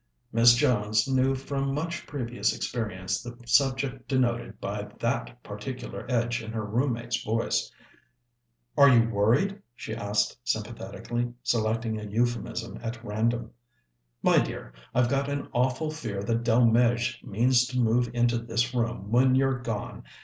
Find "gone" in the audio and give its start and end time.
19.59-20.03